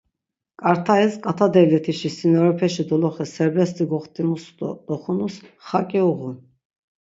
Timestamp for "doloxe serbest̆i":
2.89-3.83